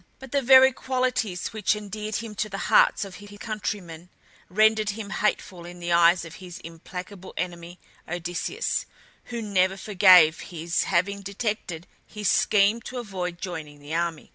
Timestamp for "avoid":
12.97-13.39